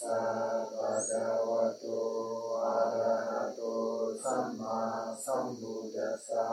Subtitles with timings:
[0.00, 0.20] สะ
[0.72, 1.12] ปะก
[1.48, 1.84] วะโต
[2.64, 3.60] อะระหะโต
[4.22, 4.78] สัมมา
[5.24, 6.46] สัมพุทธัสสะ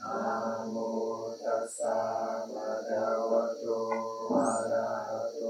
[0.00, 0.16] นะ
[0.70, 0.76] โม
[1.42, 1.98] ตัสสะ
[2.52, 2.90] ปะก
[3.30, 3.64] วะโต
[4.32, 5.42] อะระหะโต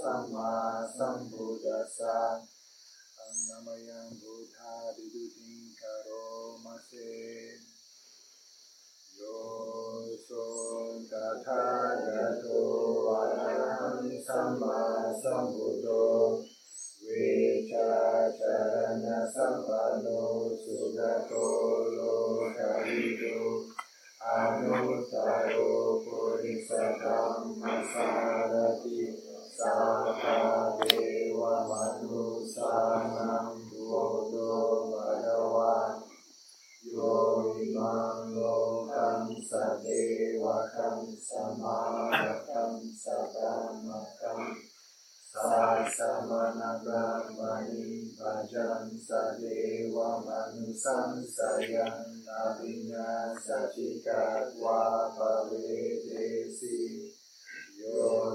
[0.00, 0.52] สัมมา
[0.96, 2.18] สัมพุทธัสสะ
[3.16, 6.08] อันนามยังพุทธาดิดุติงคาร
[6.64, 6.90] มาเส
[9.14, 9.20] โย
[10.26, 10.46] สุ
[11.10, 11.12] ต
[11.44, 11.64] ถา
[12.04, 12.08] คต
[12.40, 12.44] โต
[13.08, 16.00] อะระหังสัมมา sambuddho
[18.00, 20.20] vicacharana sampano
[20.62, 21.44] sugato
[21.96, 23.38] lokavido
[24.36, 25.72] anuttaro
[26.04, 29.00] purisa dhamma sarati
[29.56, 30.38] sata
[30.88, 34.52] deva manusanam buddho
[34.90, 35.92] bhagavan
[36.94, 37.12] yo
[37.64, 41.89] imam lokam sadeva kam samaya
[50.84, 51.38] สังส
[51.74, 53.10] ยันนาปิญญา
[53.46, 54.24] สัจิกา
[54.58, 54.82] ควา
[55.16, 55.52] ปเว
[56.04, 56.10] เต
[56.58, 56.78] สิ
[57.76, 57.82] โย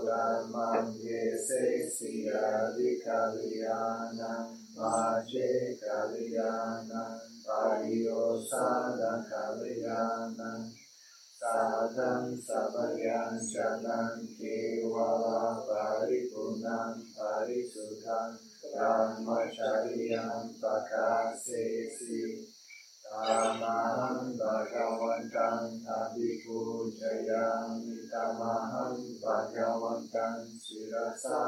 [0.07, 0.55] ธรรม
[1.01, 1.07] เย
[1.45, 1.49] เส
[1.97, 3.81] สิอาลิกาลิยา
[4.19, 4.45] นัง
[4.77, 4.95] มา
[5.27, 5.33] เจ
[5.81, 6.53] กาลิยา
[6.91, 8.07] นังปาริโย
[8.49, 10.01] สังกาลิยา
[10.39, 10.61] นัง
[11.39, 17.01] साधं सबयाञ्चनं केवला परिपुनम्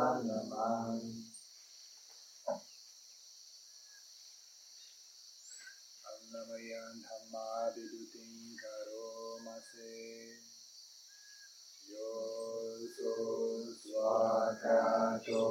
[0.07, 1.03] Balaman.
[6.07, 9.99] Annamayan Dhammabidutin Karomase
[11.91, 13.15] Yoso
[13.83, 15.43] Swakato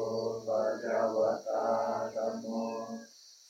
[0.48, 2.96] Bhagavata Dhammo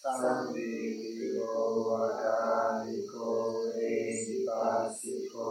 [0.02, 1.54] Sandhiko
[1.86, 3.30] Vadhariko
[3.78, 5.50] Edipasiko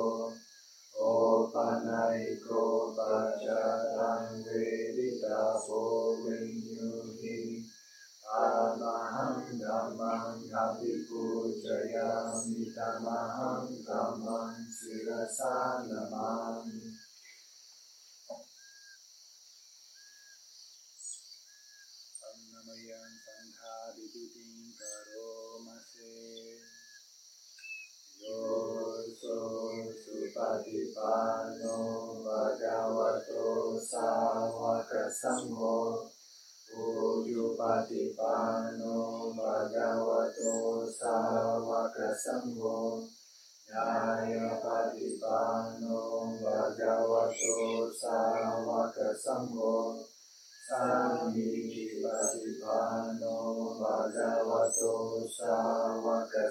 [0.99, 3.84] Opanaiko Vajra
[5.67, 5.71] โก
[6.23, 7.37] วิญญูหิ
[8.29, 8.45] อะ
[8.79, 8.81] ม
[9.13, 11.23] หังธัมมังอภิปู
[11.63, 12.09] ชยา
[12.47, 13.05] มิธัม
[13.35, 15.55] หังธัมมังสิรสา
[15.89, 16.65] นะมัง
[28.21, 30.04] Lord, so
[30.35, 36.11] Patipano Bhagavato Savaka Sambho
[39.31, 43.07] Bhagavato Savaka Sambho
[46.43, 50.03] Bhagavato Savaka Sambho
[50.67, 52.03] Samiji
[53.79, 54.93] Bhagavato
[55.31, 56.43] Savaka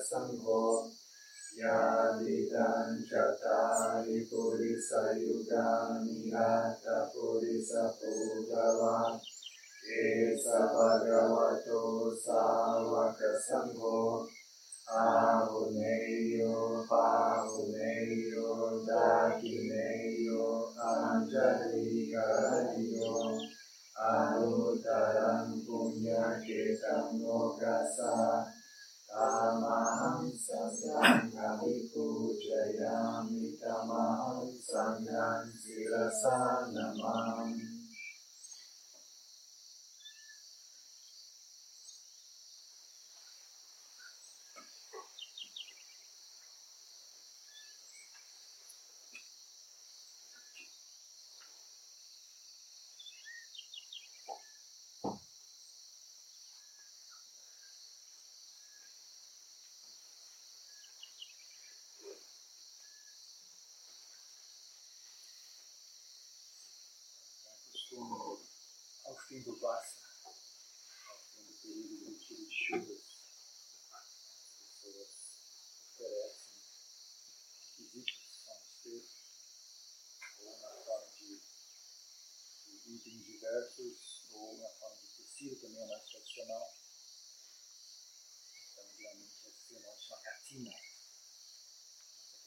[85.94, 86.74] mais tradicional.
[88.72, 90.70] Então, geralmente, essa cerimônia chama catina.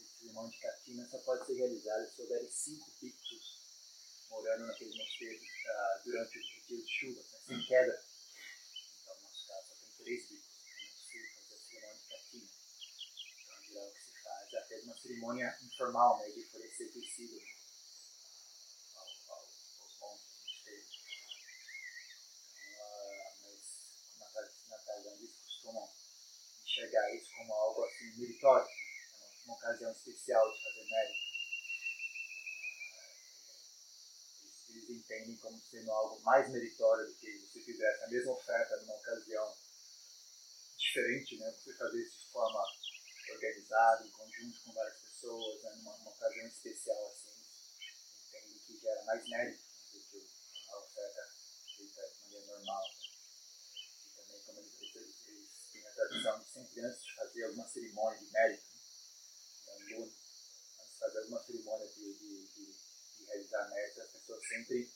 [0.03, 3.57] Essa cerimônia de catina só pode ser realizada se houverem cinco pictos
[4.29, 8.03] morando naquele mosteiro uh, durante o retiro de chuva, né, sem queda.
[9.01, 12.07] Então, no nosso caso, só tem três bicos, não é possível fazer a cerimônia de
[12.07, 12.49] catina.
[13.39, 16.91] Então, em geral, o que se faz é até uma cerimônia informal, né, de oferecer
[16.91, 17.56] tecido ao,
[25.67, 25.89] como
[26.63, 28.71] enxergar isso como algo assim meritório, né?
[29.19, 31.27] É uma ocasião especial de fazer mérito.
[34.69, 38.95] Eles entendem como sendo algo mais meritório do que você fizesse a mesma oferta numa
[38.95, 39.53] ocasião
[40.77, 41.51] diferente, né?
[41.51, 42.63] Você fazer isso de forma
[43.29, 45.75] organizada, em conjunto com várias pessoas, né?
[45.75, 47.29] numa, ocasião especial assim,
[48.27, 50.27] entende que gera mais mérito né, do que
[50.69, 51.29] a oferta
[51.75, 52.86] feita de maneira normal.
[55.97, 58.65] Tradição de sempre antes de fazer alguma cerimônia de mérito,
[59.65, 59.73] né?
[59.97, 62.75] antes de fazer alguma cerimônia de, de, de,
[63.17, 64.91] de realizar mérito, as pessoas sempre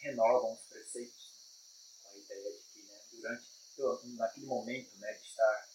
[0.00, 2.02] renovam os preceitos né?
[2.02, 5.68] com a ideia de que né, durante naquele momento né, de estar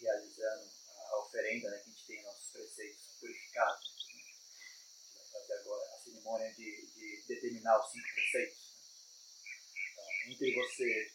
[0.00, 0.70] realizando
[1.10, 3.90] a oferenda, né, que a gente tem nossos preceitos purificados.
[3.90, 8.58] Né, a gente vai fazer agora a cerimônia de, de determinar os cinco preceitos.
[9.44, 9.52] Né.
[9.92, 11.12] Então, entre você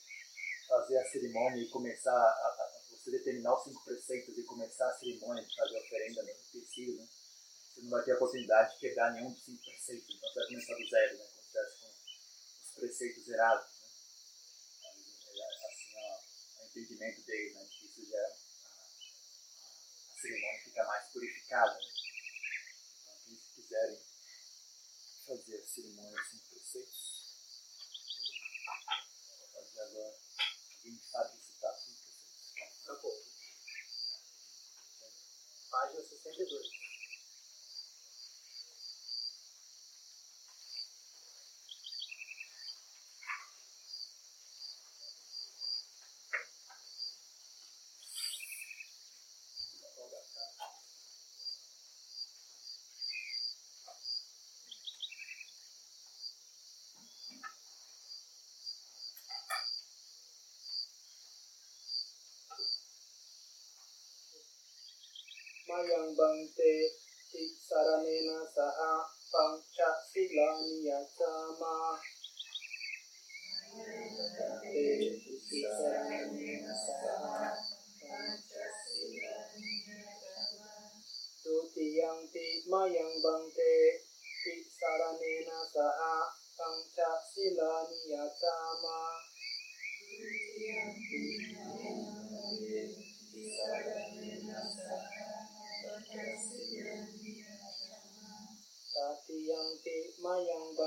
[0.67, 2.66] fazer a cerimônia e começar a, a,
[3.07, 6.97] você determinar os cinco preceitos e começar a cerimônia de fazer a oferenda no tecido,
[6.97, 7.07] né,
[7.73, 10.15] você não vai ter a oportunidade de quebrar nenhum dos cinco preceitos.
[10.15, 11.87] Então você vai começar do zero, né, com
[12.67, 13.77] os preceitos zerados.
[16.75, 17.65] entendimento deles, né?
[17.71, 18.33] Que isso já a,
[20.11, 21.73] a, cerimônia fica mais purificada.
[21.73, 21.79] Né?
[22.99, 23.99] Então, que quiserem
[25.25, 27.23] fazer a cerimônia sem preceitos,
[29.39, 30.17] vou fazer agora.
[30.75, 31.46] Alguém sabe?
[32.87, 32.95] Tá.
[35.69, 36.76] Página 62.
[65.87, 67.06] yang bangte
[100.43, 100.86] yang ba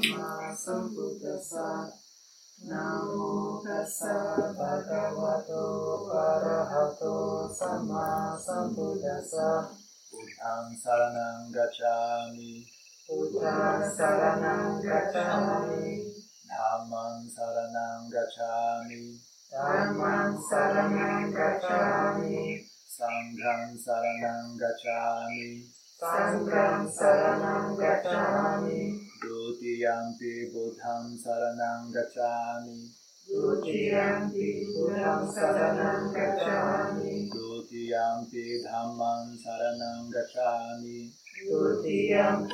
[0.00, 1.92] sama sambuddhassa
[2.64, 3.60] Namo
[7.52, 9.68] sama sambuddhassa
[10.10, 12.64] Buddhang saranang gacchami.
[13.06, 16.02] Buddhang saranang gacchami.
[16.48, 19.20] Dhammang saranang gacchami.
[19.52, 22.64] Dhammang saranang gacchami.
[22.90, 25.64] Sanghang saranang gacchami
[25.96, 32.90] Sanghang saranang gacchami द्वितीयं ते बुद्धं शरणं गच्छामि।
[33.30, 41.12] द्वितीयं ते बुद्धं शरणं गच्छामि। द्वितीयं ते धम्मं शरणं गच्छामि।
[41.50, 42.48] द्वितीयं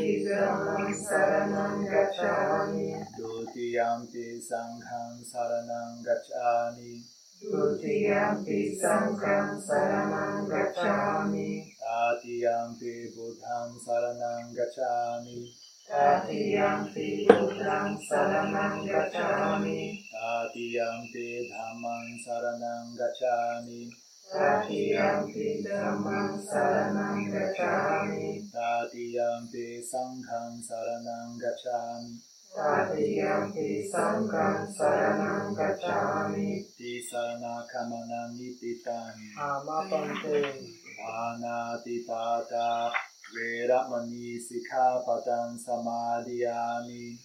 [4.41, 7.05] सङ्घं शरणं गच्छामि।
[7.51, 8.45] द्वितीयं
[8.81, 11.73] सङ्घं शरणं गच्छामि।
[13.17, 15.55] बुद्धं शरणं गच्छामि।
[15.87, 23.87] Tatiyampi buddhang saranang gacchami Tatiyampi dhammang saranang gacchami
[24.27, 32.19] Tatiyampi dhammang saranang gacchami Tatiyampi sanghang saranang gacchami
[32.51, 40.51] Tatiyampi sanghang saranang gacchami Tisana kamana nititani Amapante
[40.99, 42.91] Anatipata
[43.37, 47.19] Veramani Sikhapadang Samadhiyami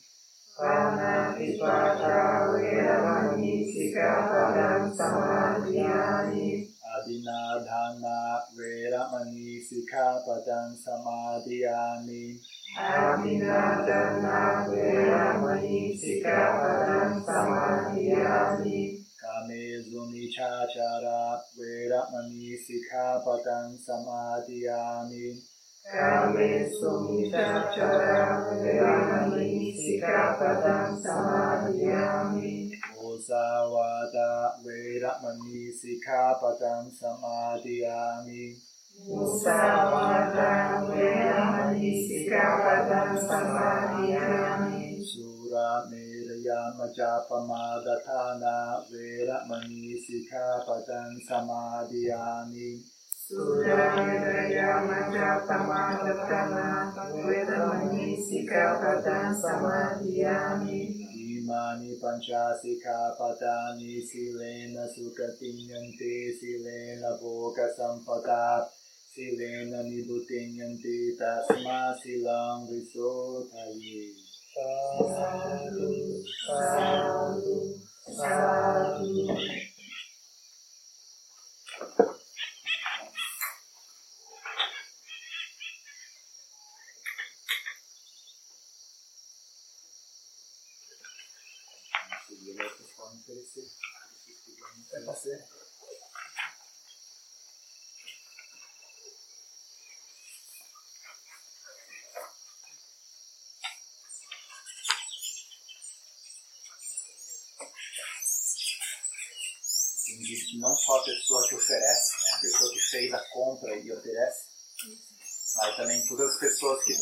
[0.59, 12.35] Panatipata Veramani Sikapadang Samadhiyami Adinadhana Veramani Sikkhapadam Samadhiyami
[12.75, 25.50] Adinadana Veramani Sikkhapadam Samadhiyami Kamezu Nichachara Veramani Sikkhapadam Samadhiyami
[25.81, 32.69] Salve sumita charangamani sikapadam samadhyami.
[33.01, 38.61] Musawada veramani sikapadam samadhyami.
[39.09, 45.01] Musawada veramani sikapadam samadhyami.
[45.01, 53.00] Sura merayama japamadatana veramani sikapadam samadhyami.
[53.31, 56.91] Suraya Maja Pamagatana
[57.23, 68.67] Vedamani Sikapatan Samadhyami Imani Panchasika Patani Silena Sukatinyanti Silena Boga Sampata
[69.15, 74.11] ni Nibutinyanti Tasma Silang Visotayi
[75.07, 75.87] Sadhu
[76.43, 77.79] Sadhu
[78.11, 79.70] Sadhu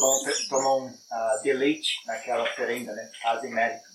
[0.09, 3.87] tomam, tomam ah, deleite naquela oferenda, né, fazem mérito.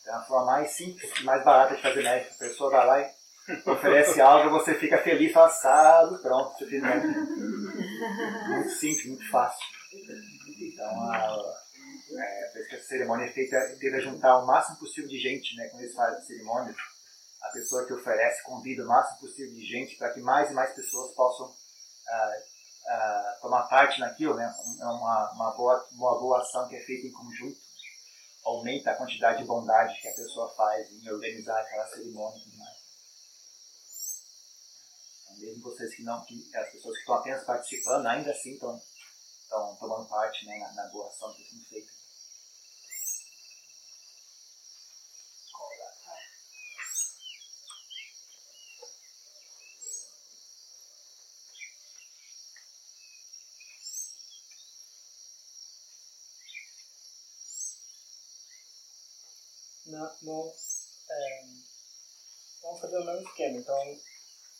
[0.00, 2.34] Então, a forma mais simples e mais barata de fazer mérito.
[2.34, 3.10] A pessoa vai lá e
[3.70, 7.06] oferece algo, você fica feliz, assado, pronto, você fez mérito.
[8.48, 9.64] Muito simples, muito fácil.
[10.60, 11.54] Então, a,
[12.18, 15.56] é, por isso que essa cerimônia é feita, tenta juntar o máximo possível de gente,
[15.56, 16.74] né, quando eles fazem a cerimônia.
[17.42, 20.74] A pessoa que oferece convida o máximo possível de gente para que mais e mais
[20.74, 21.52] pessoas possam
[22.08, 22.32] ah,
[22.86, 24.54] ah, tomar parte naquilo, né?
[24.80, 27.58] É uma, uma, boa, uma boa ação que é feita em conjunto.
[28.44, 32.58] Aumenta a quantidade de bondade que a pessoa faz em organizar aquela cerimônia e tudo
[32.58, 32.76] mais.
[35.22, 38.78] Então, mesmo vocês que não, que, as pessoas que estão apenas participando, ainda assim estão,
[39.42, 42.03] estão tomando parte né, na, na boa ação que está sendo feita.
[59.94, 60.52] Na, no,
[61.08, 61.40] é,
[62.62, 63.58] vamos fazer o mesmo esquema.
[63.58, 63.78] Então,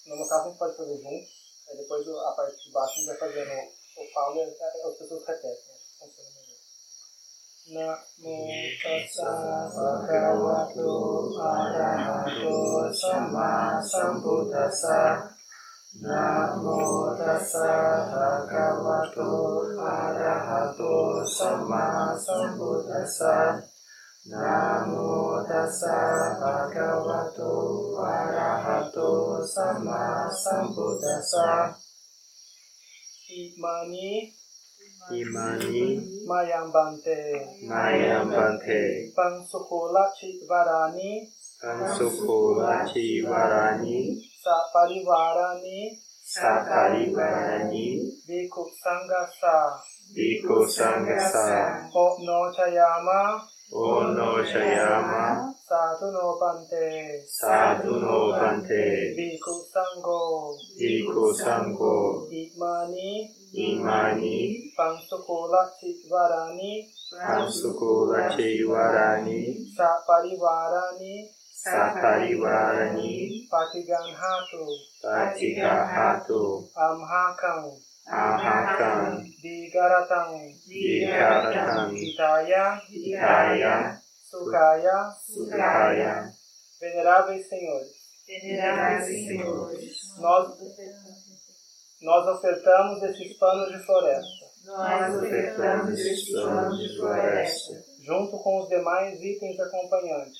[0.07, 1.45] no caso, a gente pode fazer juntos.
[1.69, 5.27] Aí depois a parte de baixo a gente vai fazendo o falo e as pessoas
[5.27, 5.51] repetem.
[5.51, 6.55] Acho que funciona melhor.
[7.67, 8.37] Namo
[8.83, 15.35] tassa bhagavato arahato sama sambuddhassa
[16.03, 23.74] Namo tassa bhagavato arahato sama sambuddhassa
[24.25, 31.77] Namo tassa bhagavato arahato sama sambuddhassa.
[33.29, 34.33] Imani.
[35.13, 36.01] Imani.
[36.25, 37.21] Mayambante.
[37.69, 41.29] Mayam Bante Pansukola Chitvarani
[41.61, 46.01] Pansukula Chivarani Saparivarani.
[46.25, 48.01] Saparivarani.
[48.25, 49.77] Bhikkhu Sangasa
[50.17, 62.29] Bhikkhu Sangasa Ono Chayama uno se llama Saturno Pante, Saturno Pante, Biku Sango, Biku Sango,
[62.31, 66.87] Imani, Imani, Pansukula Chivarani,
[67.19, 74.65] Pansukula Chivarani, Sapariwarani, Sapariwarani, Patiganhatu,
[75.03, 77.75] Patiganhatu, Amhakam,
[78.07, 83.93] amhakang amhakang Digaratang Viharatang Hitaya Hitaya
[84.25, 86.33] Sukaya Sukaya
[86.81, 87.93] Veneráveis Senhores.
[88.25, 90.49] Veneráveis Senhores, Nós,
[92.01, 98.69] nós ofertamos esses panos de floresta, nós ofertamos estes planos de floresta, junto com os
[98.71, 100.39] demais itens acompanhantes,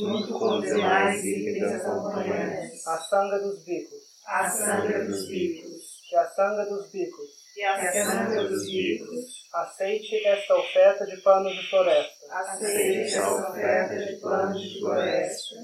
[0.00, 6.16] junto com os demais itens acompanhantes, a sanga dos bicos, a sangra dos bicos, que
[6.16, 11.70] a sanga dos bicos e a sangra dos bicos, aceite esta oferta de panos de
[11.70, 15.56] floresta, aceite essa oferta de planos de floresta,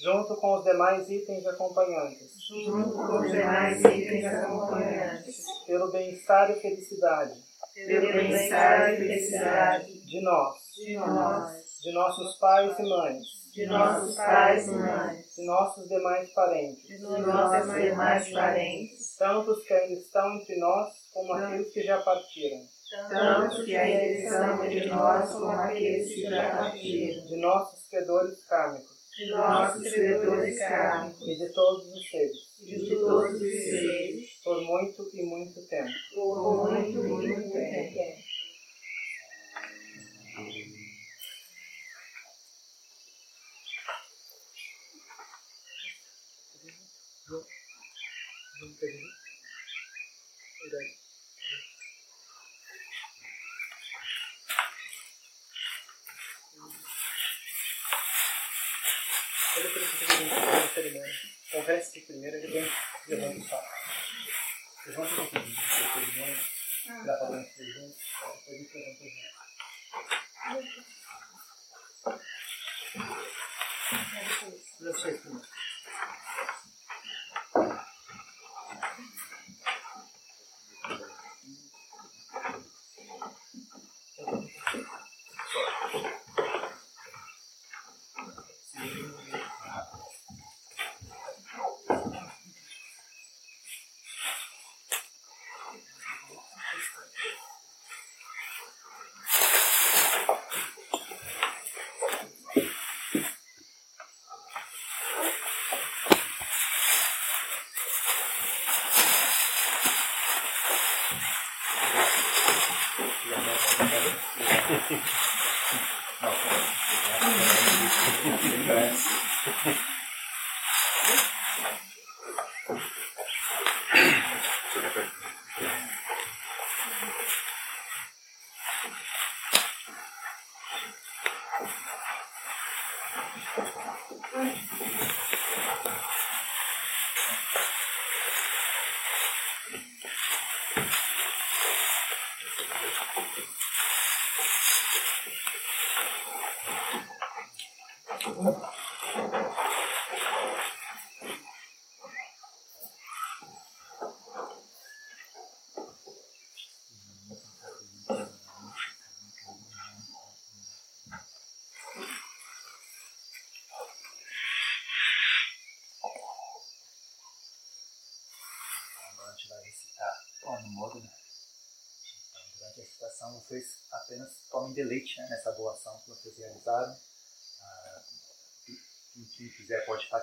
[0.00, 6.60] junto com os demais itens acompanhantes, junto com os demais itens acompanhantes, pelo bem-estar e
[6.60, 7.32] felicidade.
[7.74, 10.00] Pelo bem-estar e felicidade.
[10.06, 11.52] De nós, de nós,
[11.82, 16.98] de nossos pais e mães, de nossos pais e mães, de nossos demais parentes, de
[16.98, 22.66] nossos demais parentes, tantos que ainda estão entre nós como aqueles que já partiram,
[23.10, 28.98] tanto que ainda estão entre nós como aqueles que já partiram, de nossos credores kármicos.
[29.18, 31.28] De nossos credores kármicos.
[31.28, 35.90] E de todos os seres, e de todos os seres, por muito e muito tempo.
[36.14, 38.19] por muito e muito tempo.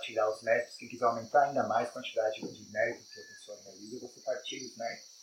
[0.07, 0.77] Partilhar os méritos.
[0.77, 4.65] Quem quiser aumentar ainda mais a quantidade de méritos que a pessoa realiza, você partilha
[4.65, 5.17] os méritos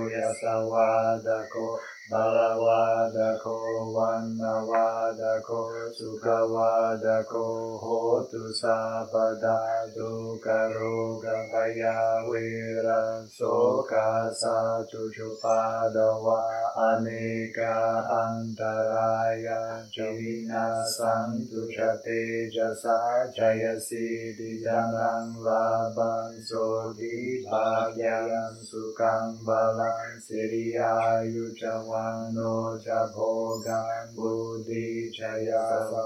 [2.10, 3.56] balawadako
[3.94, 7.44] wanawadako sukawadako
[7.78, 9.58] hotu sabada
[9.96, 16.42] dukaro kaya wira soka satu jupada wa
[16.76, 21.68] aneka antara antaraya jawina santu
[22.04, 31.99] teja sa jaya si sidi danang labang sodi bagyang sukang balang siriayu jawa
[32.36, 32.54] नो
[32.86, 34.86] च भोगाम्बुधि
[35.18, 35.64] च य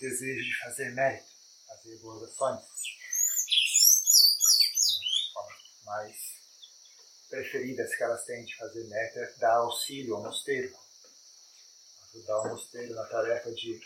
[0.05, 1.31] desejo de fazer mérito,
[1.67, 2.63] fazer boas ações.
[5.85, 6.17] Mais
[7.29, 10.75] preferidas que elas têm de fazer mérito é dar auxílio ao mosteiro,
[12.09, 13.81] ajudar o mosteiro na tarefa de,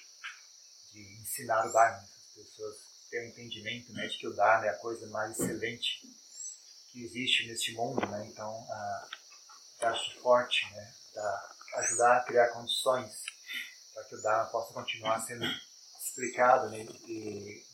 [0.93, 1.99] de ensinar o Dharma.
[1.99, 2.77] As pessoas
[3.11, 6.01] têm um entendimento né, de que o Dharma é a coisa mais excelente
[6.91, 8.27] que existe neste mundo, né?
[8.27, 9.09] então ah,
[9.83, 10.95] acho forte, né?
[11.15, 13.23] Da, ajudar a criar condições
[13.95, 15.47] para que o Dharma possa continuar sendo
[16.09, 16.85] explicado né?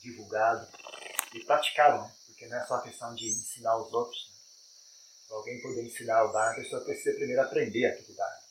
[0.03, 0.69] divulgado
[1.33, 2.15] e praticado, né?
[2.27, 4.29] porque não é só questão de ensinar os outros.
[4.29, 4.35] Né?
[5.31, 8.45] Alguém poder ensinar o Dharma, a pessoa precisa primeiro aprender aquele Dharma.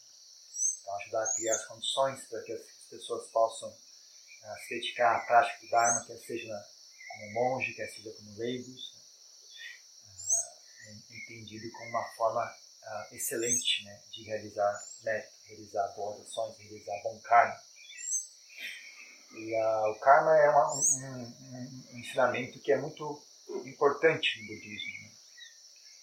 [0.82, 5.20] Então, ajudar a criar as condições para que as pessoas possam uh, se dedicar à
[5.20, 6.66] prática do Dharma, quer seja
[7.10, 10.92] como monge, quer seja como leigos, né?
[10.92, 17.02] uh, entendido como uma forma uh, excelente né, de realizar mérito, realizar boas ações, realizar
[17.04, 17.62] bom karma.
[19.34, 21.34] E uh, o karma é uma, um,
[21.94, 23.22] um, ensinamento que é muito
[23.66, 25.02] importante no budismo.
[25.02, 25.12] Né?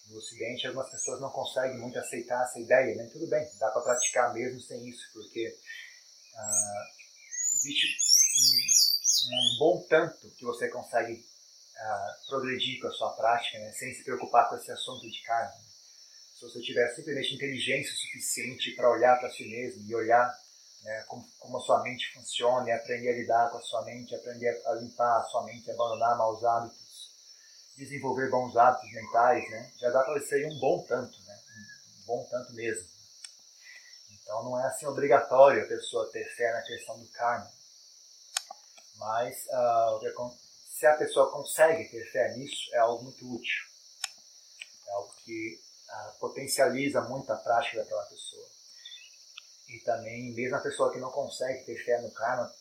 [0.09, 2.95] No Ocidente, algumas pessoas não conseguem muito aceitar essa ideia.
[2.95, 3.09] Né?
[3.11, 7.87] Tudo bem, dá para praticar mesmo sem isso, porque uh, existe
[9.29, 13.71] um, um, bom tanto que você consegue uh, progredir com a sua prática, né?
[13.71, 15.51] sem se preocupar com esse assunto de karma.
[15.51, 15.71] Né?
[16.35, 20.37] Se você tiver simplesmente inteligência suficiente para olhar para si mesmo e olhar
[20.83, 24.15] né, como, como, a sua mente funciona, e aprender a lidar com a sua mente,
[24.15, 27.11] aprender a limpar a sua mente, abandonar maus hábitos,
[27.77, 31.39] desenvolver bons hábitos mentais, né, já dá para ser um bom tanto, né,
[32.01, 32.87] um bom tanto mesmo.
[34.11, 37.51] Então não é assim obrigatório a pessoa ter fé na questão do karma,
[38.95, 40.35] mas uh,
[40.69, 43.65] se a pessoa consegue ter fé nisso, é algo muito útil,
[44.87, 48.60] é algo que uh, potencializa muito a prática daquela pessoa.
[49.71, 52.51] E também, mesmo a pessoa que não consegue ter fé no karma,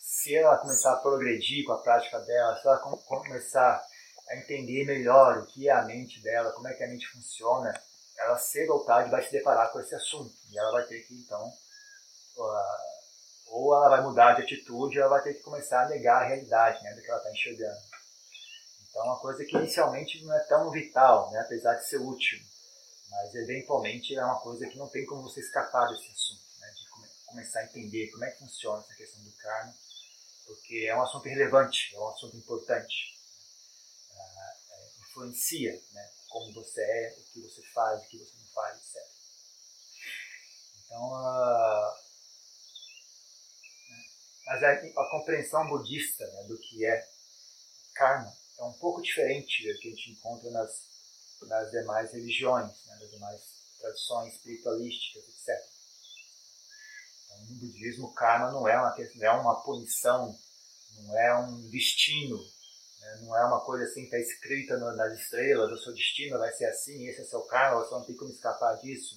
[0.00, 3.86] se ela começar a progredir com a prática dela, se ela com, começar
[4.28, 7.78] a entender melhor o que é a mente dela, como é que a mente funciona,
[8.18, 10.34] ela cedo ou tarde vai se deparar com esse assunto.
[10.50, 12.96] E ela vai ter que, então, uh,
[13.48, 16.26] ou ela vai mudar de atitude, ou ela vai ter que começar a negar a
[16.26, 17.80] realidade né, do que ela está enxergando.
[18.88, 22.38] Então, é uma coisa que inicialmente não é tão vital, né, apesar de ser útil.
[23.10, 26.45] Mas, eventualmente, é uma coisa que não tem como você escapar desse assunto,
[27.36, 29.74] começar a entender como é que funciona essa questão do karma,
[30.46, 33.14] porque é um assunto relevante, é um assunto importante.
[34.10, 38.78] Uh, influencia né, como você é, o que você faz, o que você não faz,
[38.78, 39.06] etc.
[40.86, 41.94] Então, uh,
[44.46, 47.06] mas a, a compreensão budista né, do que é
[47.94, 50.80] karma é um pouco diferente do que a gente encontra nas,
[51.42, 53.42] nas demais religiões, né, nas demais
[53.78, 55.75] tradições espiritualísticas, etc.
[57.48, 60.36] No budismo, karma não é uma, não é uma punição,
[61.02, 62.38] não é um destino,
[63.00, 66.52] né, não é uma coisa assim que está escrita nas estrelas, o seu destino vai
[66.52, 69.16] ser assim, esse é seu karma, você não tem como escapar disso.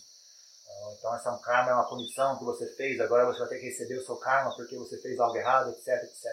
[0.63, 3.49] Então, então essa é um karma, é uma punição que você fez, agora você vai
[3.49, 6.25] ter que receber o seu karma porque você fez algo errado, etc, etc.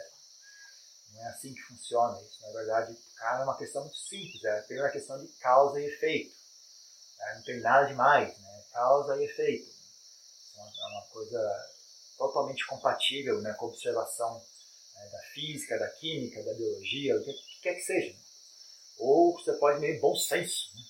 [1.13, 2.43] Não é assim que funciona isso.
[2.43, 5.87] Na verdade, karma é uma questão muito simples, é apenas uma questão de causa e
[5.87, 6.35] efeito.
[7.19, 7.35] Né?
[7.37, 8.65] Não tem nada demais, né?
[8.73, 9.71] causa e efeito.
[10.53, 11.76] Então, é uma coisa
[12.17, 14.43] totalmente compatível né, com a observação
[14.95, 18.17] né, da física, da química, da biologia, o que, que quer que seja.
[18.99, 20.83] Ou você pode meio bom senso, né?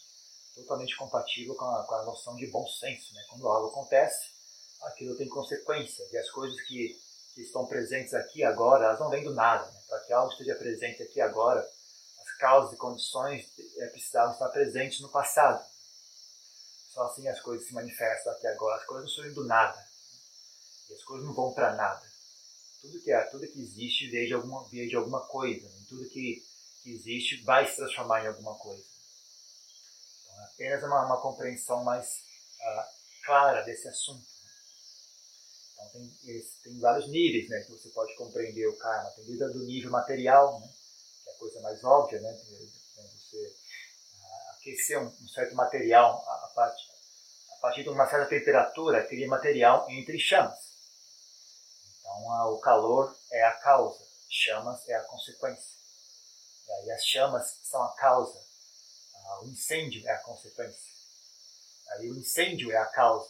[0.55, 3.13] totalmente compatível com a, com a noção de bom senso.
[3.15, 3.25] Né?
[3.29, 4.31] Quando algo acontece,
[4.83, 6.07] aquilo tem consequência.
[6.13, 6.99] E as coisas que,
[7.35, 9.67] que estão presentes aqui agora, elas não vêm do nada.
[9.67, 9.81] Né?
[9.89, 11.61] Para que algo esteja presente aqui agora,
[12.21, 13.47] as causas e condições
[13.79, 15.65] é, precisavam estar presentes no passado.
[16.91, 18.81] Só assim as coisas se manifestam aqui agora.
[18.81, 19.86] As coisas não surgem do nada.
[20.91, 22.03] E as coisas não vão para nada.
[22.81, 25.69] Tudo que, é, tudo que existe veio de alguma, de alguma coisa.
[25.69, 25.85] Né?
[25.89, 26.43] Tudo que,
[26.83, 28.97] que existe vai se transformar em alguma coisa
[30.57, 34.21] apenas uma, uma compreensão mais uh, clara desse assunto.
[34.21, 34.51] Né?
[35.73, 39.11] Então tem, tem vários níveis né, que você pode compreender o karma.
[39.11, 40.69] Tem desde do nível material, né,
[41.23, 46.33] que é a coisa mais óbvia, né, você uh, aquecer um, um, certo material a,
[46.33, 46.75] a,
[47.53, 50.66] a partir de uma certa temperatura, aquele material entre chamas.
[52.21, 55.77] Então o calor é a causa, chamas é a consequência.
[56.67, 58.47] E aí as chamas são a causa
[59.43, 60.81] o incêndio é a consequência.
[61.91, 63.29] Aí o incêndio é a causa.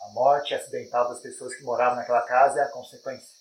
[0.00, 3.34] A morte acidental das pessoas que moravam naquela casa é a consequência.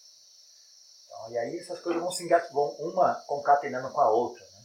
[1.05, 4.43] Então, e aí essas coisas vão se vão uma concatenando com a outra.
[4.43, 4.63] Né?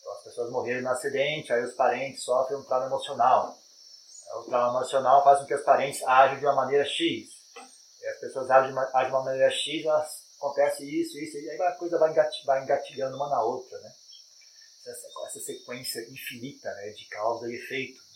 [0.00, 3.56] Então, as pessoas morreram no acidente, aí os parentes sofrem um trauma emocional.
[4.36, 7.37] O trauma emocional faz com que os parentes ajam de uma maneira X.
[8.10, 11.72] As pessoas agem agem de uma maneira X, elas, acontece isso, isso, e aí a
[11.72, 12.10] coisa vai,
[12.62, 13.78] engatilhando uma na outra.
[13.80, 13.92] Né?
[14.90, 18.00] essa, essa sequência infinita né, de causa e efeito.
[18.00, 18.08] Né,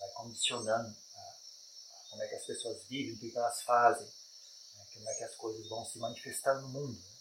[0.00, 0.94] vai condicionando
[2.10, 5.34] como é que as pessoas vivem, o que elas fazem, né, como é que as
[5.34, 6.98] coisas vão se manifestando no mundo.
[6.98, 7.14] Né.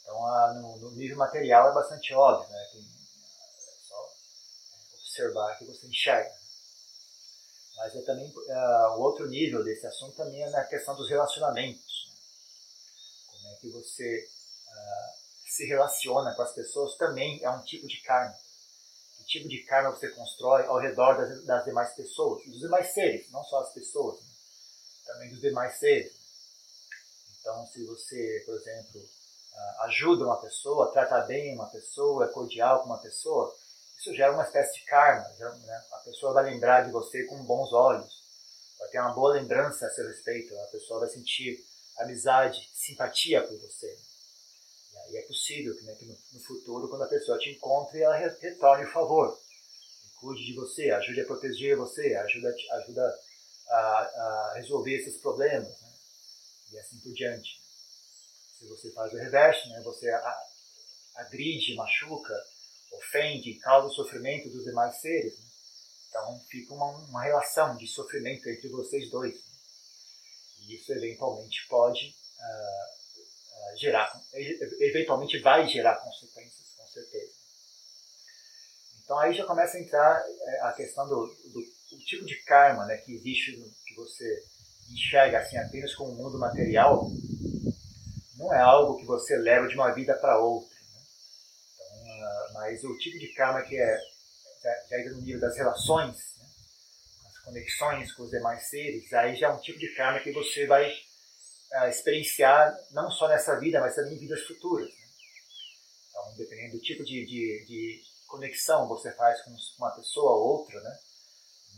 [0.00, 5.58] Então, a, no, no, nível material é bastante óbvio, né, tem, é só é, observar
[5.58, 6.39] que você enxerga.
[7.80, 12.10] Mas é também uh, o outro nível desse assunto também é na questão dos relacionamentos.
[12.10, 12.14] Né.
[13.32, 14.28] Como é que você
[14.68, 18.36] uh, se relaciona com as pessoas também é um tipo de karma.
[19.16, 23.30] Que tipo de karma você constrói ao redor das, das demais pessoas, dos demais seres,
[23.30, 24.26] não só as pessoas, né?
[25.06, 26.12] também dos demais seres.
[27.40, 29.08] Então, se você, por exemplo,
[29.54, 33.56] ah, ajuda uma pessoa, trata bem uma pessoa, é cordial com uma pessoa,
[34.00, 35.28] isso gera uma espécie de karma.
[35.28, 35.84] Né?
[35.92, 38.10] A pessoa vai lembrar de você com bons olhos,
[38.78, 41.62] vai ter uma boa lembrança a seu respeito, a pessoa vai sentir
[41.98, 43.94] amizade, simpatia por você.
[45.10, 48.84] E é possível né, que no, no, futuro, quando a pessoa te encontre, ela retorne
[48.84, 49.38] o favor.
[50.20, 53.18] Cuide de você, ajude a proteger você, ajuda, ajuda
[53.68, 55.68] a, a resolver esses problemas.
[55.68, 55.92] Né?
[56.72, 57.60] E assim por diante.
[58.58, 60.08] Se você faz o reverso, né, você
[61.16, 62.34] agride, machuca,
[62.92, 65.38] ofende, causa sofrimento dos demais seres.
[65.38, 65.44] Né?
[66.08, 69.34] Então fica uma, uma relação de sofrimento entre vocês dois.
[69.34, 69.40] Né?
[70.62, 74.12] E isso eventualmente pode uh, gerar,
[74.80, 77.32] eventualmente vai gerar consequências, com certeza.
[79.04, 82.86] Então aí já começa a entrar é, a questão do, do, do tipo de karma
[82.86, 83.52] né, que existe,
[83.86, 84.44] que você
[84.92, 87.10] enxerga assim apenas como um mundo material,
[88.36, 90.69] não é algo que você leva de uma vida para outra.
[92.60, 93.98] Mas o tipo de karma que é
[94.62, 96.46] já, no nível das relações, né?
[97.26, 100.66] as conexões com os demais seres, aí já é um tipo de karma que você
[100.66, 104.90] vai uh, experienciar não só nessa vida, mas também em vidas futuras.
[104.90, 105.06] Né?
[106.10, 110.78] Então, dependendo do tipo de, de, de, conexão você faz com uma pessoa ou outra,
[110.82, 110.98] né?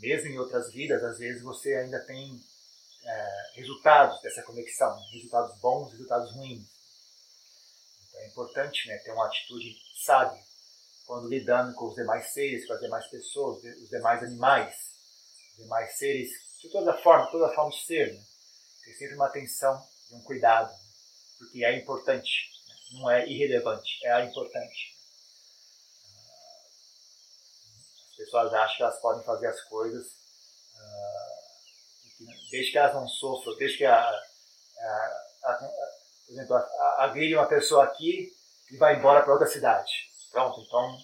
[0.00, 5.92] mesmo em outras vidas, às vezes você ainda tem uh, resultados dessa conexão, resultados bons,
[5.92, 6.66] resultados ruins.
[8.08, 10.51] Então, é importante né, ter uma atitude sábia
[11.12, 14.74] quando lidando com os demais seres, com as demais pessoas, os demais animais,
[15.50, 18.14] os demais seres, de toda forma, toda forma de ser.
[18.14, 18.24] Né?
[18.82, 20.74] ter sempre uma atenção e um cuidado,
[21.38, 22.50] porque é importante,
[22.94, 24.96] não é irrelevante, é importante.
[28.10, 30.06] As pessoas acham que elas podem fazer as coisas
[32.50, 35.54] desde que elas não sofram, desde que a, a, a,
[36.26, 36.56] por exemplo,
[36.96, 38.32] agride uma pessoa aqui
[38.70, 40.11] e vai embora para outra cidade.
[40.32, 40.98] Pronto, então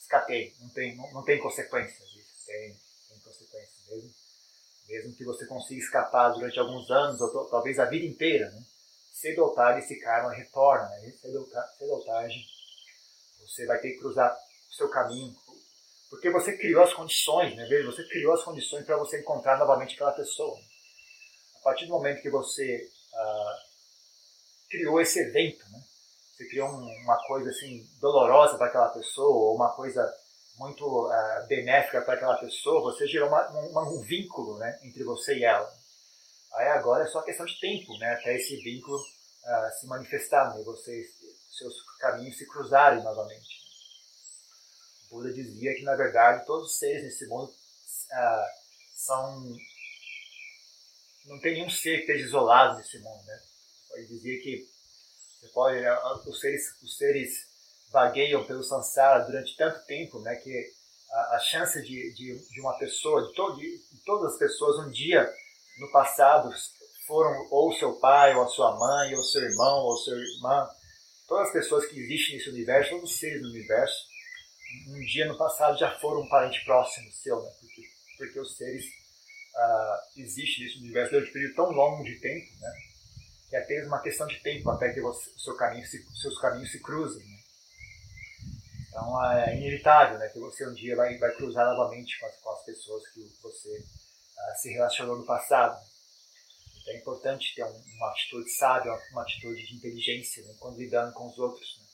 [0.00, 2.72] escapei, não tem, não, não tem consequências isso, tem,
[3.08, 4.10] tem consequências mesmo
[4.90, 8.60] mesmo que você consiga escapar durante alguns anos, ou talvez a vida inteira, né?
[9.12, 11.12] cedo ou tarde esse karma retorna, né?
[11.20, 11.48] cedo,
[11.80, 12.44] ou tarde
[13.46, 14.36] você vai ter que cruzar
[14.70, 15.36] o seu caminho,
[16.08, 17.66] Porque você criou as condições, né?
[17.66, 20.58] Veja, você criou as condições para você encontrar novamente aquela pessoa.
[21.60, 23.62] A partir do momento que você ah,
[24.68, 25.82] criou esse evento, né?
[26.40, 30.10] Você criou um, uma coisa assim dolorosa para aquela pessoa, ou uma coisa
[30.56, 35.36] muito uh, benéfica para aquela pessoa, você gerou uma, uma, um vínculo né, entre você
[35.36, 35.70] e ela.
[36.54, 40.62] Aí agora é só questão de tempo, né, até esse vínculo uh, se manifestar, né,
[40.64, 41.08] vocês,
[41.58, 43.60] seus caminhos se cruzarem novamente.
[45.10, 48.46] O Buda dizia que, na verdade, todos os seres nesse mundo uh,
[48.96, 49.56] são.
[51.26, 53.22] Não tem nenhum ser que esteja isolado nesse mundo.
[53.26, 53.42] Né?
[53.96, 54.69] Ele dizia que
[55.40, 55.78] você pode,
[56.28, 57.46] os seres, os seres
[57.90, 60.70] vagueiam pelo samsara durante tanto tempo, né, que
[61.10, 64.86] a, a chance de, de, de, uma pessoa, de, to, de, de, todas as pessoas
[64.86, 65.28] um dia
[65.78, 66.50] no passado
[67.06, 70.68] foram ou seu pai, ou a sua mãe, ou seu irmão, ou sua irmã,
[71.26, 74.10] todas as pessoas que existem nesse universo, todos os seres do universo,
[74.88, 77.82] um dia no passado já foram um parente próximo seu, né, porque,
[78.18, 82.72] porque os seres uh, existem nesse universo durante um período tão longo de tempo, né,
[83.52, 86.80] é apenas uma questão de tempo até que você, seu caminho se, seus caminhos se
[86.80, 87.26] cruzem.
[87.26, 87.40] Né.
[88.88, 92.50] Então é inevitável né, que você um dia vai, vai cruzar novamente com as, com
[92.50, 95.80] as pessoas que você uh, se relacionou no passado.
[96.80, 101.12] Então é importante ter um, uma atitude sábia, uma, atitude de inteligência né, quando lidando
[101.12, 101.86] com os outros, né,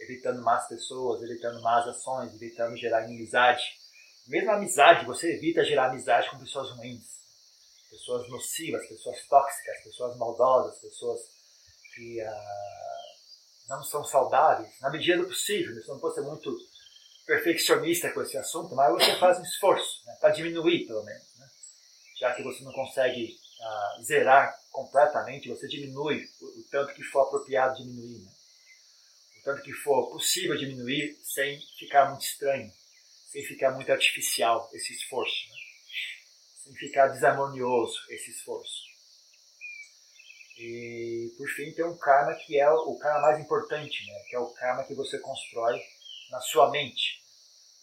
[0.00, 3.62] evitando más pessoas, evitando más ações, evitando gerar inimizade.
[4.26, 7.18] Mesmo amizade, você evita gerar amizade com pessoas ruins,
[7.90, 11.20] pessoas nocivas, pessoas tóxicas, pessoas maldosas, pessoas
[11.94, 15.74] que uh, não são saudáveis, na medida do possível.
[15.74, 16.56] Você não pode ser muito
[17.26, 21.26] perfeccionista com esse assunto, mas você faz um esforço né, para diminuir, pelo menos.
[21.38, 21.46] Né?
[22.18, 27.26] Já que você não consegue uh, zerar completamente, você diminui o, o, tanto que for
[27.26, 28.20] apropriado diminuir.
[28.20, 28.32] Né?
[29.40, 32.72] O tanto que for possível diminuir sem ficar muito estranho,
[33.30, 35.57] sem ficar muito artificial esse esforço.
[36.68, 38.82] Sem ficar desarmonioso esse esforço.
[40.58, 44.24] E por fim tem um karma que é o karma mais importante, né?
[44.28, 45.80] que é o karma que você constrói
[46.30, 47.22] na sua mente.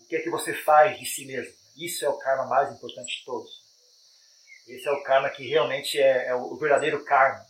[0.02, 1.52] O que é que você faz de si mesmo?
[1.76, 3.64] Isso é o karma mais importante de todos.
[4.68, 7.44] Esse é o karma que realmente é, é o verdadeiro karma,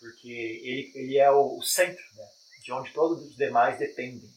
[0.00, 2.28] porque ele, ele é o, o centro, né?
[2.62, 4.28] de onde todos os demais dependem.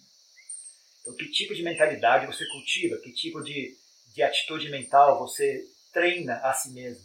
[1.01, 2.97] Então, que tipo de mentalidade você cultiva?
[2.97, 3.75] Que tipo de,
[4.13, 7.04] de atitude mental você treina a si mesmo?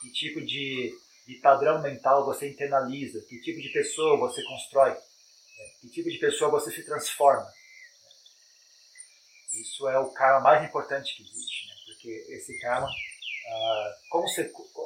[0.00, 0.92] Que tipo de
[1.26, 4.98] de padrão mental você internaliza, que tipo de pessoa você constrói, né?
[5.80, 7.46] que tipo de pessoa você se transforma.
[9.52, 11.74] Isso é o karma mais importante que existe, né?
[11.86, 12.88] porque esse karma,
[13.48, 13.94] ah,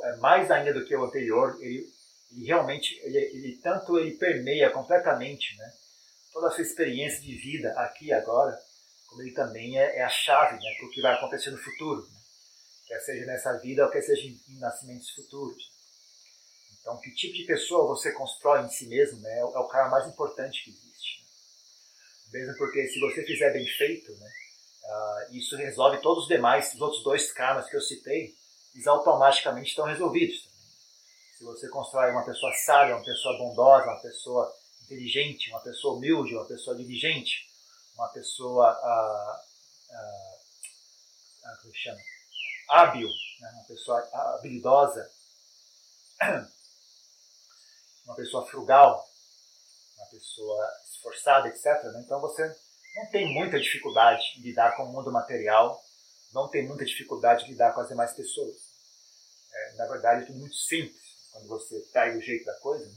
[0.04, 1.86] é mais ainda do que o anterior, ele,
[2.32, 5.70] ele realmente, ele, ele, tanto ele permeia completamente né?
[6.32, 8.58] toda a sua experiência de vida aqui e agora,
[9.08, 10.74] como ele também é, é a chave né?
[10.78, 12.19] para o que vai acontecer no futuro, né?
[12.90, 15.70] Quer seja nessa vida ou quer seja em nascimentos futuros.
[16.80, 20.08] Então, que tipo de pessoa você constrói em si mesmo né, é o cara mais
[20.08, 21.22] importante que existe.
[21.22, 22.40] Né?
[22.40, 24.32] Mesmo porque se você fizer bem feito, né,
[24.82, 28.34] uh, isso resolve todos os demais, os outros dois karmas que eu citei,
[28.74, 30.42] eles automaticamente estão resolvidos.
[30.42, 30.58] Também.
[31.38, 36.34] Se você constrói uma pessoa sábia, uma pessoa bondosa, uma pessoa inteligente, uma pessoa humilde,
[36.34, 37.46] uma pessoa diligente,
[37.94, 39.36] uma pessoa uh,
[39.94, 40.40] uh,
[41.62, 42.19] como chama?
[42.70, 43.08] Hábil,
[43.40, 45.10] né, uma pessoa habilidosa,
[48.06, 49.04] uma pessoa frugal,
[49.96, 51.64] uma pessoa esforçada, etc.
[51.64, 52.02] Né?
[52.04, 52.46] Então você
[52.96, 55.82] não tem muita dificuldade em lidar com o mundo material,
[56.32, 58.56] não tem muita dificuldade em lidar com as demais pessoas.
[59.52, 61.00] É, na verdade, é tudo muito simples.
[61.32, 62.94] Quando você pega o jeito da coisa, né?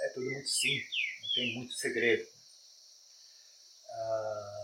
[0.00, 2.26] é tudo muito simples, não tem muito segredo.
[3.88, 4.61] Uh,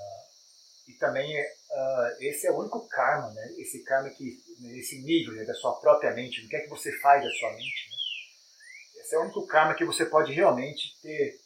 [0.88, 3.54] e também uh, esse é o único karma, né?
[3.58, 6.90] esse karma que, nesse nível né, da sua própria mente, o que é que você
[6.98, 7.90] faz da sua mente.
[7.90, 9.02] Né?
[9.02, 11.38] Esse é o único karma que você pode realmente ter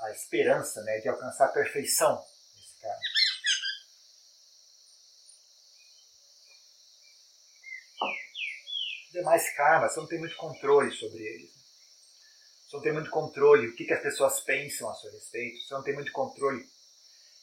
[0.00, 2.24] a esperança né, de alcançar a perfeição
[2.56, 3.00] nesse karma.
[9.04, 11.50] Os demais karmas, você não tem muito controle sobre eles.
[12.64, 15.60] Você não tem muito controle o que, que as pessoas pensam a seu respeito.
[15.60, 16.66] Você não tem muito controle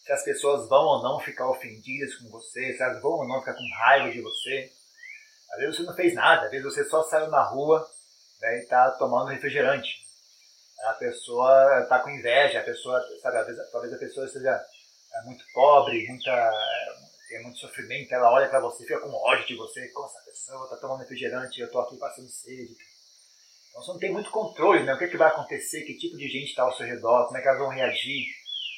[0.07, 3.41] se as pessoas vão ou não ficar ofendidas com você, se elas vão ou não
[3.41, 4.71] ficar com raiva de você.
[5.51, 7.85] Às vezes você não fez nada, às vezes você só saiu na rua
[8.41, 10.07] né, e está tomando refrigerante.
[10.85, 14.51] A pessoa está com inveja, a pessoa, sabe, vezes, talvez a pessoa seja
[15.13, 19.45] é, muito pobre, muita, é, tem muito sofrimento, ela olha para você, fica com ódio
[19.45, 22.77] de você, como essa pessoa está tomando refrigerante, eu estou aqui passando sede.
[23.69, 24.93] Então você não tem muito controle, né?
[24.93, 27.37] O que, é que vai acontecer, que tipo de gente está ao seu redor, como
[27.37, 28.25] é que elas vão reagir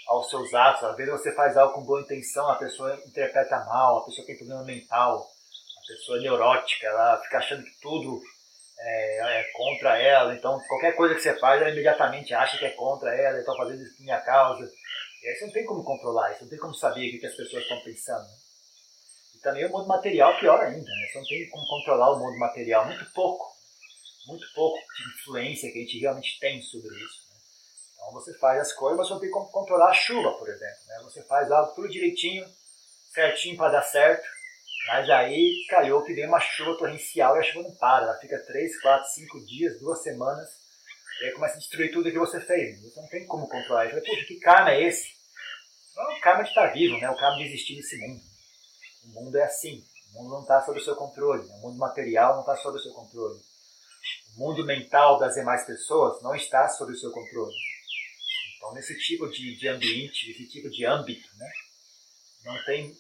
[0.09, 0.83] aos seus atos.
[0.83, 4.37] Às vezes você faz algo com boa intenção, a pessoa interpreta mal, a pessoa tem
[4.37, 5.29] problema mental,
[5.77, 8.19] a pessoa é neurótica, ela fica achando que tudo
[8.79, 10.33] é, é, contra ela.
[10.33, 13.83] Então, qualquer coisa que você faz, ela imediatamente acha que é contra ela, está fazendo
[13.83, 14.69] isso por minha causa.
[15.21, 17.35] E aí você não tem como controlar isso, não tem como saber o que as
[17.35, 18.27] pessoas estão pensando.
[19.35, 21.07] E também o mundo material, pior ainda, né?
[21.11, 23.47] Você não tem como controlar o mundo material, muito pouco.
[24.27, 27.28] Muito pouco de influência que a gente realmente tem sobre isso.
[27.99, 30.77] Então você faz as coisas, mas você tem como controlar a chuva, por exemplo.
[30.87, 30.99] Né?
[31.03, 32.47] Você faz algo tudo direitinho,
[33.13, 34.25] certinho para dar certo,
[34.87, 38.05] mas aí caiu que veio uma chuva torrencial e a chuva não para.
[38.05, 40.49] Ela fica 3, 4, 5 dias, duas semanas,
[41.21, 42.81] e aí começa a destruir tudo que você fez.
[42.81, 43.95] Você não tem como controlar isso.
[43.95, 45.19] Poxa, que karma é esse?
[45.95, 47.09] Não, o karma de estar vivo, né?
[47.09, 48.21] o karma de existir nesse mundo.
[49.03, 49.83] O mundo é assim.
[50.13, 51.43] O mundo não está sob o seu controle.
[51.43, 53.39] O mundo material não está sob o seu controle.
[54.35, 57.53] O mundo mental das demais pessoas não está sob o seu controle.
[58.59, 61.49] Então, nesse tipo de, de ambiente, nesse tipo de âmbito, né?
[62.43, 62.93] não, tem,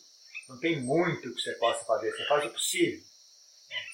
[0.47, 2.09] não tem muito que você possa fazer.
[2.11, 2.99] Você faz o possível.
[3.69, 3.85] Né?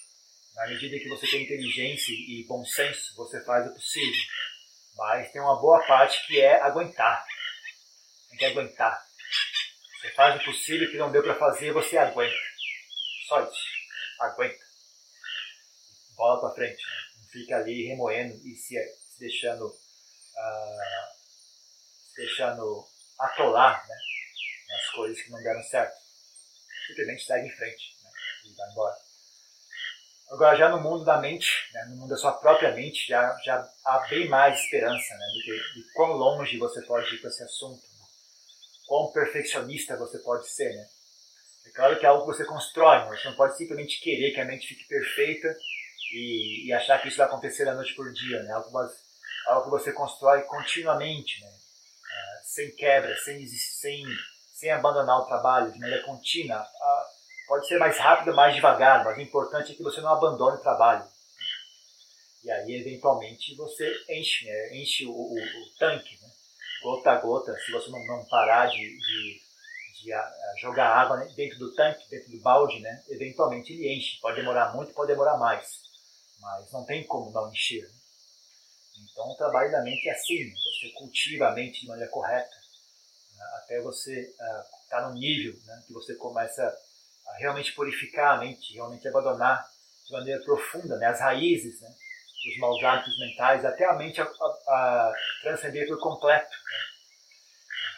[0.55, 4.23] Na medida que você tem inteligência e bom senso, você faz o possível.
[4.95, 7.25] Mas tem uma boa parte que é aguentar.
[8.29, 9.03] Tem que aguentar.
[9.99, 12.35] Você faz o possível que não deu para fazer, você aguenta.
[13.27, 13.65] Só isso.
[14.21, 14.63] Aguenta.
[16.15, 16.85] Bola para frente.
[16.85, 17.21] Né?
[17.21, 21.14] Não fica ali remoendo e se, se deixando, uh,
[22.15, 22.85] deixando
[23.19, 23.95] atolar né?
[24.69, 25.95] nas coisas que não deram certo.
[26.87, 28.09] Simplesmente segue em frente né?
[28.45, 28.95] e vai embora.
[30.31, 31.85] Agora, já no mundo da mente, né?
[31.85, 35.25] no mundo da sua própria mente, já, já há bem mais esperança né?
[35.33, 37.95] do que de quão longe você pode ir com esse assunto
[38.85, 40.87] quão perfeccionista você pode ser, né?
[41.65, 43.17] É claro que é algo que você constrói, né?
[43.17, 45.55] você não pode simplesmente querer que a mente fique perfeita
[46.13, 48.53] e, e achar que isso vai acontecer da noite por dia, né?
[48.53, 48.69] Algo,
[49.47, 51.51] algo que você constrói continuamente, né?
[52.55, 54.05] Sem quebra, sem, sem,
[54.53, 56.65] sem abandonar o trabalho de maneira contínua.
[57.47, 60.61] Pode ser mais rápido, mais devagar, mas o importante é que você não abandone o
[60.61, 61.05] trabalho.
[62.45, 64.77] E aí, eventualmente, você enche, né?
[64.77, 66.29] enche o, o, o tanque, né?
[66.85, 69.41] gota a gota, se você não, não parar de, de,
[70.03, 74.19] de jogar água dentro do tanque, dentro do balde, né, eventualmente ele enche.
[74.21, 75.81] Pode demorar muito, pode demorar mais,
[76.39, 77.83] mas não tem como não encher.
[77.83, 78.04] Né?
[79.03, 82.55] Então o trabalho da mente é assim, você cultiva a mente de maneira correta,
[83.35, 86.63] né, até você estar uh, tá no nível né, que você começa
[87.27, 89.67] a realmente purificar a mente, realmente abandonar
[90.05, 91.89] de maneira profunda né, as raízes, né,
[92.45, 96.51] dos maus hábitos mentais, até a mente a, a, a transcender por completo.
[96.51, 96.77] Né?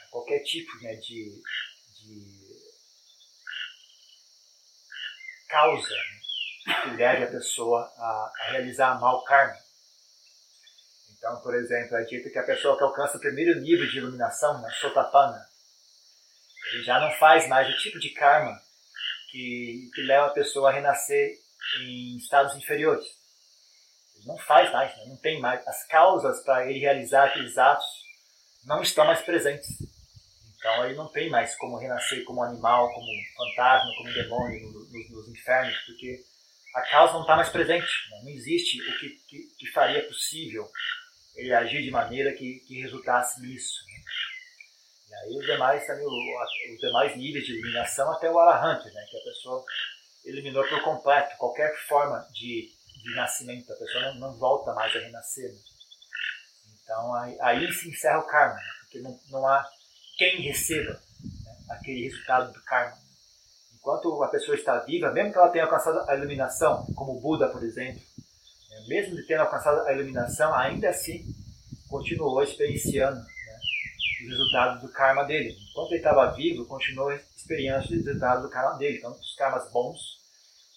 [0.10, 1.42] Qualquer tipo né, de,
[2.00, 2.48] de
[5.50, 5.96] causa
[6.66, 9.67] né, que leve a pessoa a, a realizar mal karma.
[11.18, 14.62] Então, por exemplo, é dito que a pessoa que alcança o primeiro nível de iluminação,
[14.62, 15.46] né, Sotapana,
[16.72, 18.60] ele já não faz mais o tipo de karma
[19.32, 21.32] que, que leva a pessoa a renascer
[21.82, 23.06] em estados inferiores
[24.28, 25.06] não faz mais, né?
[25.08, 25.66] não tem mais.
[25.68, 27.86] As causas para ele realizar aqueles atos
[28.66, 29.68] não estão mais presentes.
[30.58, 33.08] Então ele não tem mais como renascer como animal, como
[33.38, 36.20] fantasma, como demônio nos, nos infernos, porque
[36.76, 37.88] a causa não está mais presente.
[38.12, 38.22] Né?
[38.24, 40.70] Não existe o que, que, que, faria possível
[41.38, 43.86] ele agir de maneira que, que resultasse nisso.
[43.88, 44.02] Né?
[45.10, 49.06] E aí os demais, também, os demais níveis de iluminação até o Arahant, né?
[49.10, 49.64] que a pessoa
[50.26, 52.76] eliminou por completo qualquer forma de
[53.08, 55.52] de nascimento, a pessoa não, não volta mais a renascer.
[55.52, 55.60] Né?
[56.84, 58.62] Então aí, aí, se encerra o karma, né?
[58.82, 59.66] porque não, não há
[60.18, 61.58] quem receba né?
[61.70, 62.98] aquele resultado do karma.
[63.76, 67.48] Enquanto a pessoa está viva, mesmo que ela tenha alcançado a iluminação, como o Buda,
[67.50, 68.02] por exemplo?
[68.88, 71.26] Mesmo de tendo alcançado a iluminação, ainda assim
[71.90, 73.60] continuou experienciando né?
[74.22, 75.58] os resultados do karma dele.
[75.70, 80.18] Enquanto ele estava vivo, continuou experienciando os resultados do karma dele, tanto os karmas bons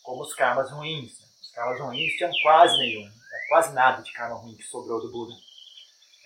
[0.02, 1.18] como os karmas ruins.
[1.20, 1.26] Né?
[1.54, 3.12] karmas ruins tinham quase nenhum, né?
[3.48, 5.34] quase nada de karma ruim que sobrou do Buda.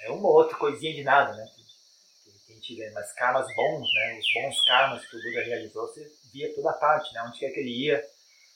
[0.02, 1.46] É uma ou outra coisinha de nada, né?
[2.94, 4.18] Mas karmas bons, né?
[4.18, 7.22] Os bons karmas que o Buda realizou, você via toda parte, né?
[7.22, 8.04] Onde quer que ele ia,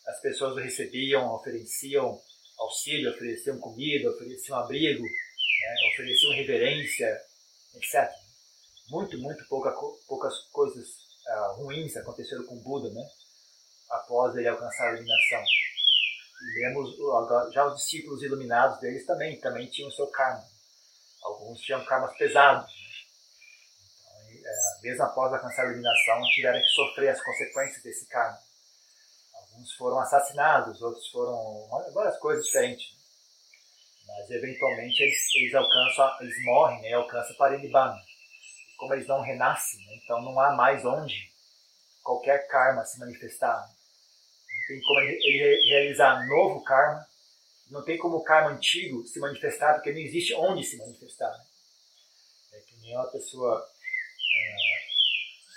[0.07, 2.19] as pessoas o recebiam, ofereciam
[2.59, 5.75] auxílio, ofereciam comida, ofereciam abrigo, né?
[5.93, 7.21] ofereciam reverência,
[7.77, 8.11] etc.
[8.91, 9.73] Muito, muito pouca,
[10.07, 10.87] poucas coisas
[11.27, 13.03] uh, ruins aconteceram com Buda, né?
[13.91, 15.43] Após ele alcançar a iluminação.
[16.41, 16.97] E vemos
[17.53, 20.45] já os discípulos iluminados deles também, também tinham seu karma.
[21.23, 22.71] Alguns tinham karmas pesados.
[24.31, 28.39] Então, é, mesmo após alcançar a iluminação, tiveram que sofrer as consequências desse karma.
[29.59, 32.97] Alguns foram assassinados, outros foram várias coisas diferentes.
[34.07, 38.01] Mas eventualmente eles, eles alcançam, eles morrem né, alcançam Parinibbana.
[38.77, 39.97] como eles não renascem, né?
[39.97, 41.29] então não há mais onde
[42.05, 43.59] qualquer karma se manifestar.
[43.59, 47.05] Não tem como ele, realizar novo karma,
[47.69, 51.35] não tem como o karma antigo se manifestar, porque não existe onde se manifestar.
[52.53, 53.69] É que nem uma pessoa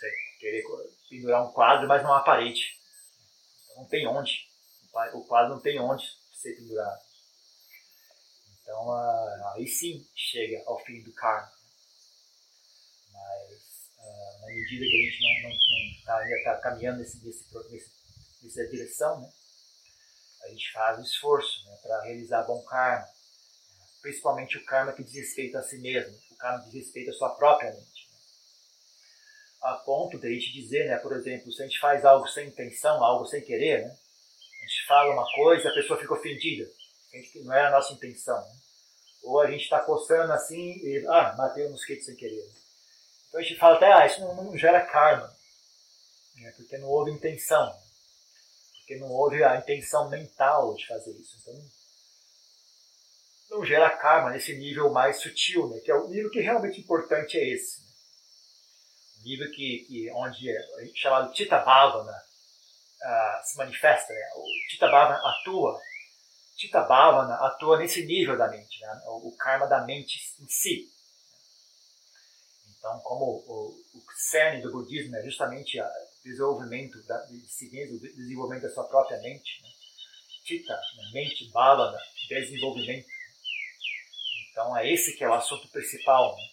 [0.03, 0.63] é, querer
[1.07, 2.80] pendurar um quadro, mas não há parede.
[3.81, 4.47] Não tem onde.
[5.13, 7.01] O quadro não tem onde ser pendurado.
[8.61, 11.51] Então ah, aí sim chega ao fim do karma.
[13.11, 17.25] Mas ah, na medida que a gente não, não, não tá, ainda está caminhando nesse,
[17.25, 17.91] nesse,
[18.43, 19.31] nessa direção, né,
[20.43, 23.07] a gente faz o esforço né, para realizar bom karma.
[24.03, 27.13] Principalmente o karma que diz respeito a si mesmo, o karma que diz respeito à
[27.13, 27.90] sua própria mente.
[29.61, 29.69] Né.
[29.69, 32.47] A ponto de a gente dizer, né, por exemplo, se a gente faz algo sem
[32.47, 36.69] intenção, algo sem querer, né, a gente fala uma coisa a pessoa fica ofendida.
[37.43, 38.39] Não é a nossa intenção.
[38.39, 38.55] Né?
[39.23, 42.49] Ou a gente está coçando assim e, ah, matei um mosquito sem querer.
[43.27, 45.31] Então a gente fala até, ah, isso não, não gera karma.
[46.37, 46.51] Né?
[46.55, 47.71] Porque não houve intenção.
[48.79, 51.37] Porque não houve a intenção mental de fazer isso.
[51.41, 51.81] Então
[53.51, 55.79] não gera karma nesse nível mais sutil, né?
[55.81, 57.81] que é o nível que realmente importante é esse.
[59.21, 59.23] Né?
[59.23, 60.61] O nível que, que onde é,
[60.95, 64.29] chamado Tita Bhavana, uh, se manifesta, né?
[64.35, 65.79] o Tita Bhavana atua,
[66.57, 69.01] Tita Bhavana atua nesse nível da mente, né?
[69.05, 70.89] o, o, karma da mente em si.
[72.77, 75.85] Então, como o, o cerne do budismo é justamente o
[76.23, 79.69] desenvolvimento, da, seguir o desenvolvimento da sua própria mente, né?
[80.43, 81.11] Tita, né?
[81.13, 81.97] mente, Bhavana,
[82.27, 83.07] desenvolvimento.
[84.51, 86.35] Então, é esse que é o assunto principal.
[86.35, 86.43] Né?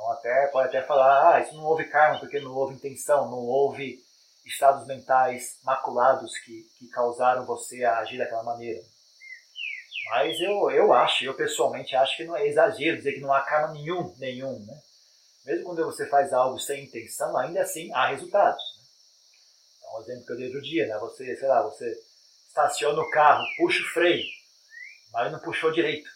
[0.00, 3.40] Então, até, pode até falar, ah, isso não houve karma porque não houve intenção, não
[3.40, 4.02] houve
[4.46, 8.82] estados mentais maculados que, que causaram você a agir daquela maneira.
[10.08, 13.42] Mas eu, eu acho, eu pessoalmente acho que não é exagero dizer que não há
[13.42, 14.80] karma nenhum, nenhum, né?
[15.44, 18.62] Mesmo quando você faz algo sem intenção, ainda assim há resultados.
[18.78, 18.84] Né?
[19.78, 20.98] Então, um exemplo que eu dei outro dia, né?
[20.98, 21.94] Você, sei lá, você
[22.48, 24.24] estaciona o carro, puxa o freio,
[25.12, 26.08] mas não puxou direito.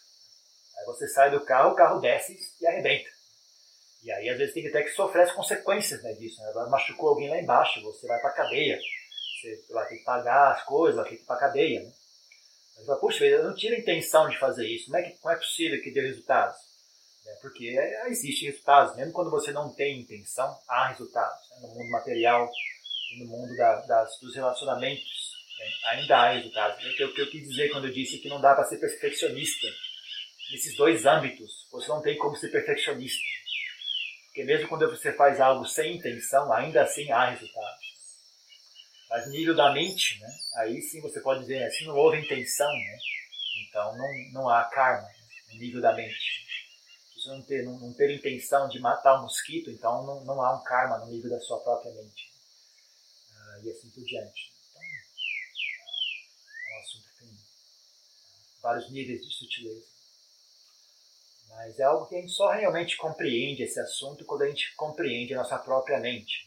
[0.78, 3.13] Aí você sai do carro, o carro desce e arrebenta.
[4.04, 6.40] E aí, às vezes, tem até que sofrer as consequências né, disso.
[6.42, 6.52] Né?
[6.68, 8.78] Machucou alguém lá embaixo, você vai para cadeia.
[9.40, 11.82] Você vai ter que pagar as coisas, vai ter que ir para cadeia.
[11.82, 11.92] Né?
[12.86, 14.86] Mas, puxa, eu não tive a intenção de fazer isso.
[14.86, 16.56] Como é, que, como é possível que dê resultados?
[17.26, 18.94] É porque é, existem resultados.
[18.96, 21.40] Mesmo quando você não tem intenção, há resultados.
[21.50, 21.56] Né?
[21.62, 22.50] No mundo material
[23.18, 25.66] no mundo da, das, dos relacionamentos, né?
[25.92, 26.84] ainda há resultados.
[26.84, 29.66] É o que eu quis dizer quando eu disse que não dá para ser perfeccionista.
[30.52, 33.22] Nesses dois âmbitos, você não tem como ser perfeccionista.
[34.34, 37.86] Porque mesmo quando você faz algo sem intenção, ainda assim há resultados.
[39.08, 42.66] Mas nível da mente, né, aí sim você pode dizer, né, se não houve intenção,
[42.66, 42.98] né,
[43.60, 45.14] então não, não há karma né,
[45.52, 46.44] no nível da mente.
[47.14, 50.42] Se você não ter, não, não ter intenção de matar um mosquito, então não, não
[50.42, 52.32] há um karma no nível da sua própria mente.
[53.36, 54.52] Ah, e assim por diante.
[54.68, 54.82] Então,
[56.72, 57.38] é um assunto que tem
[58.60, 59.93] vários níveis de sutileza.
[61.56, 65.34] Mas é algo que a gente só realmente compreende esse assunto quando a gente compreende
[65.34, 66.46] a nossa própria mente.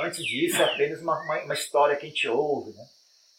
[0.00, 2.84] Antes disso, é apenas uma, uma, uma história que a gente ouve, né?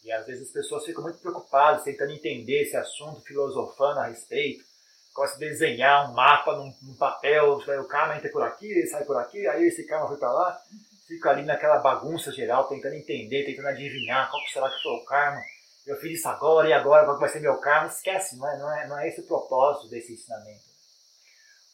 [0.04, 4.64] E às vezes as pessoas ficam muito preocupadas, tentando entender esse assunto, filosofando a respeito.
[5.12, 9.04] Começa a desenhar um mapa num, num papel, o karma entra por aqui, ele sai
[9.04, 10.60] por aqui, aí esse karma foi para lá.
[11.06, 15.40] Fica ali naquela bagunça geral, tentando entender, tentando adivinhar qual será que foi o karma
[15.88, 17.88] eu fiz isso agora e agora, qual vai ser meu karma?
[17.88, 20.68] Esquece, não é, não, é, não é esse o propósito desse ensinamento.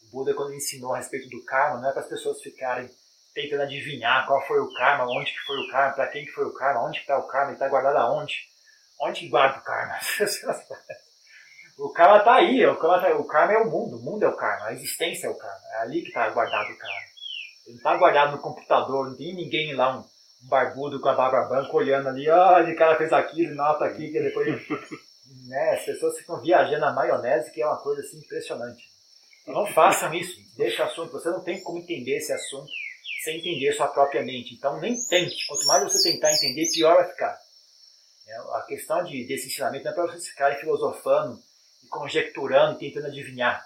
[0.05, 2.89] O Buda, quando ensinou a respeito do karma, não é para as pessoas ficarem
[3.35, 6.45] tentando adivinhar qual foi o karma, onde que foi o karma, para quem que foi
[6.45, 8.35] o karma, onde está o karma, ele está guardado aonde?
[9.01, 9.99] Onde guarda o karma?
[11.77, 14.29] o karma está aí, o karma, tá, o karma é o mundo, o mundo é
[14.29, 17.01] o karma, a existência é o karma, é ali que está guardado o karma.
[17.67, 20.05] Ele não está guardado no computador, não tem ninguém lá, um,
[20.49, 24.21] barbudo com a barba branca olhando ali, ó, oh, cara fez aquilo, nota aqui, que
[24.21, 24.49] depois.
[25.49, 28.85] né, as pessoas ficam viajando na maionese, que é uma coisa assim impressionante.
[29.43, 31.13] Então, não façam isso, deixa o assunto.
[31.13, 32.71] Você não tem como entender esse assunto
[33.23, 34.55] sem entender sua própria mente.
[34.55, 35.47] Então nem tente.
[35.47, 37.39] Quanto mais você tentar entender, pior vai ficar.
[38.27, 41.39] É, a questão de, desse ensinamento não é para vocês ficarem filosofando
[41.83, 43.65] e conjecturando tentando adivinhar.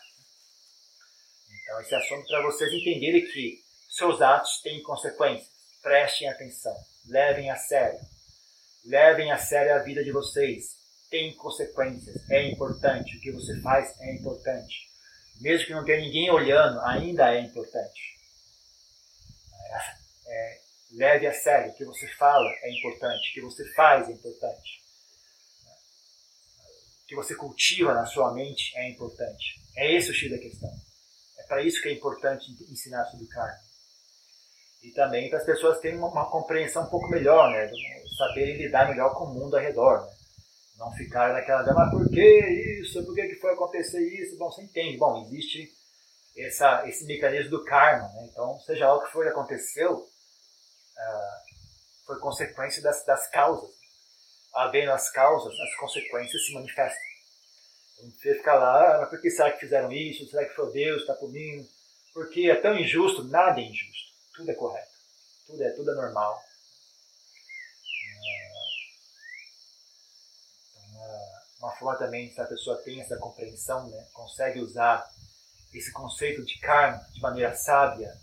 [1.63, 5.58] Então esse assunto é para vocês entenderem que seus atos têm consequências
[5.89, 6.77] prestem atenção,
[7.07, 7.99] levem a sério.
[8.85, 10.77] Levem a sério a vida de vocês.
[11.11, 13.17] Tem consequências, é importante.
[13.17, 14.87] O que você faz é importante.
[15.41, 18.19] Mesmo que não tenha ninguém olhando, ainda é importante.
[19.65, 20.61] É, é,
[20.93, 21.73] leve a sério.
[21.73, 23.31] O que você fala é importante.
[23.31, 24.83] O que você faz é importante.
[27.03, 29.59] O que você cultiva na sua mente é importante.
[29.75, 30.71] É esse o X da questão.
[31.39, 33.68] É para isso que é importante ensinar sobre karma.
[34.83, 37.71] E também para as pessoas terem uma, uma, compreensão um pouco melhor, né?
[38.17, 40.13] Saberem lidar melhor com o mundo ao redor, né?
[40.79, 43.05] Não ficar naquela, mas por que isso?
[43.05, 44.39] Por que, que foi acontecer isso?
[44.39, 44.97] Bom, você entende.
[44.97, 45.69] Bom, existe
[46.37, 48.29] essa, esse mecanismo do karma, né?
[48.31, 51.49] Então, seja o que for que aconteceu, uh,
[52.07, 53.71] foi consequência das, das causas.
[54.55, 57.03] Havendo as causas, as consequências se manifestam.
[57.99, 60.27] Então, você fica lá, ah, mas por que será que fizeram isso?
[60.29, 61.67] Será que foi Deus está punindo?
[62.15, 63.25] Porque é tão injusto?
[63.25, 64.08] Nada é injusto.
[64.39, 64.93] Tudo é correto.
[65.49, 66.41] Tudo é, tudo é normal.
[70.77, 71.01] Então,
[71.59, 75.11] uma forma também, se a pessoa tem essa compreensão, né, consegue usar
[75.75, 78.15] esse conceito de karma de maneira sábia,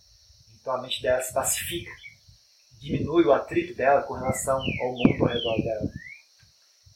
[0.53, 1.91] então a mente dela se pacifica,
[2.79, 5.91] diminui o atrito dela com relação ao mundo ao redor dela,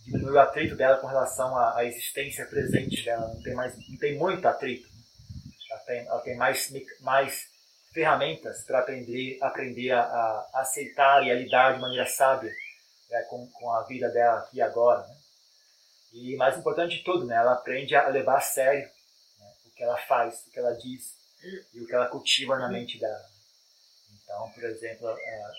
[0.06, 3.98] diminui o atrito dela com relação à, à existência presente dela, não tem mais, não
[3.98, 4.88] tem muito atrito,
[5.70, 7.49] ela tem, ela tem mais, mais
[7.94, 12.52] ferramentas para aprender, aprender a, a, aceitar e a lidar de maneira sábia
[13.10, 15.08] né, com, com a vida dela aqui e agora.
[15.08, 15.16] Né?
[16.14, 18.90] E mais importante de tudo, né, ela aprende a levar a sério
[19.80, 21.16] que ela faz, o que ela diz
[21.74, 23.26] e o que ela cultiva na mente dela.
[24.12, 25.54] Então, por exemplo, a, a,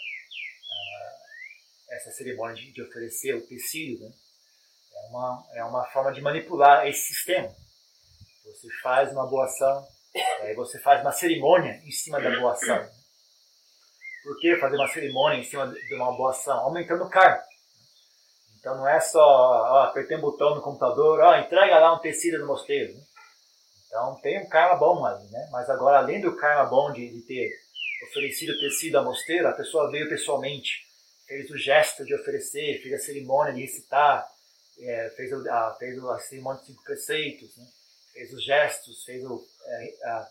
[1.92, 4.12] essa cerimônia de, de, oferecer o tecido né,
[4.92, 7.48] é, uma, é uma forma de manipular esse sistema.
[8.44, 9.88] Você faz uma boa ação,
[10.42, 12.88] aí você faz uma cerimônia em cima da boa ação.
[14.22, 16.58] Por que fazer uma cerimônia em cima de uma boa ação?
[16.58, 17.42] Aumentando o karma.
[18.58, 22.46] Então não é só ó, um botão no computador, ó, entrega lá um tecido no
[22.46, 22.92] mosteiro.
[22.92, 23.00] Né?
[23.86, 25.48] Então tem um karma bom ali, né?
[25.50, 27.50] Mas agora, além do karma bom de, de ter
[28.08, 30.86] oferecido tecido à mosteira, a pessoa veio pessoalmente,
[31.26, 34.26] fez o gesto de oferecer, fez a cerimônia de recitar,
[34.78, 37.64] é, fez, a, fez a cerimônia de cinco preceitos, né?
[38.20, 40.28] Fez os gestos, fez o, é, a,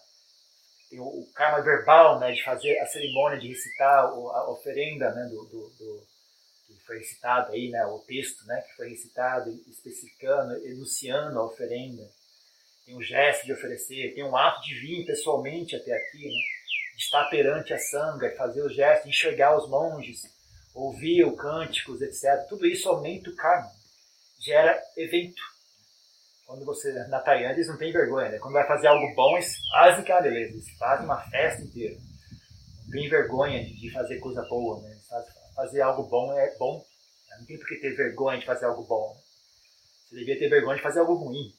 [0.94, 2.32] o, o, karma verbal né?
[2.32, 5.24] de fazer a cerimônia de recitar a oferenda né?
[5.24, 6.08] do, do, do
[6.68, 7.84] que foi recitado aí, né?
[7.86, 8.62] o texto né?
[8.62, 12.08] que foi recitado, especificando, enunciando a oferenda
[12.86, 16.42] tem um gesto de oferecer, tem um ato de vir pessoalmente até aqui, né?
[16.96, 20.24] de estar perante a sanga, fazer o gesto, enxergar os monges,
[20.74, 22.48] ouvir os cânticos, etc.
[22.48, 23.72] Tudo isso aumenta o karma,
[24.40, 25.42] gera evento.
[26.50, 28.40] Quando você, na Tailândia, eles não tem vergonha, né?
[28.40, 31.62] Quando vai fazer algo bom, eles fazem que é uma beleza, eles fazem uma festa
[31.62, 31.96] inteira.
[32.86, 34.98] Não tem vergonha de, fazer coisa boa, né?
[35.56, 36.84] Fazer algo bom é bom.
[37.38, 39.16] Não tem por que ter vergonha de fazer algo bom.
[40.10, 41.54] Você devia ter vergonha de fazer algo ruim.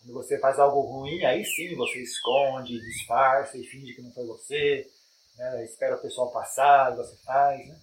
[0.00, 4.24] Quando você faz algo ruim, aí sim você esconde, disfarça e finge que não foi
[4.24, 4.90] você,
[5.36, 5.64] né?
[5.66, 7.68] espera o pessoal passar e você faz.
[7.68, 7.78] Né?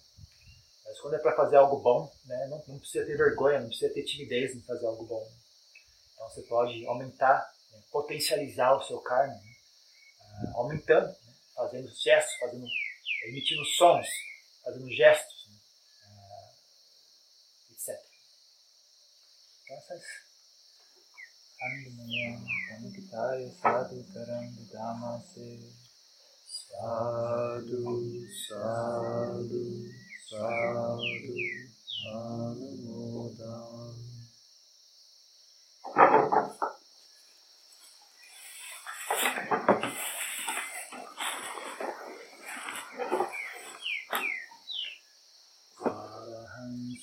[0.85, 2.47] Mas quando é para fazer algo bom, né?
[2.49, 5.23] não, não, precisa ter vergonha, não precisa ter timidez em fazer algo bom.
[6.15, 7.83] Então você pode aumentar, né?
[7.91, 9.55] potencializar o seu karma, né?
[10.21, 11.35] ah, aumentando, né?
[11.53, 12.65] fazendo gestos, fazendo,
[13.27, 14.07] emitindo sons,
[14.63, 15.57] fazendo gestos, né?
[16.05, 16.51] ah,
[17.71, 17.99] etc.
[19.63, 20.01] Então essas
[21.61, 22.39] Andamaya
[22.69, 23.51] Panikitaya
[26.45, 29.63] Sadhu Sadhu
[30.29, 31.33] Sadhu
[32.03, 34.04] Sadhu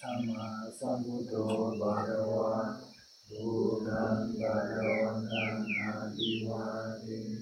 [0.00, 1.44] Sammasambuddho
[1.80, 2.84] Bhagavan
[3.32, 7.40] Buddhan Bhagavanan Adivadin